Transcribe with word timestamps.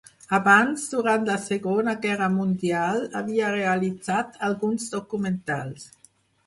Abans, 0.35 0.85
durant 0.93 1.29
la 1.31 1.35
Segona 1.43 1.93
Guerra 2.07 2.31
Mundial, 2.39 3.07
havia 3.21 3.55
realitzat 3.55 4.43
alguns 4.51 4.93
documentals. 4.97 5.89